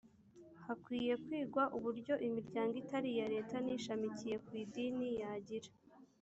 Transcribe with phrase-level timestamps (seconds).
[0.65, 5.69] hakwiye kwigwa uburyo imiryango itari iya leta n ishamikiye ku idini yagira